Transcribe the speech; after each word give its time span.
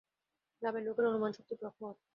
গ্রামের 0.61 0.83
লোকের 0.83 1.05
অনুমানশক্তি 1.05 1.55
প্রখর। 1.55 1.93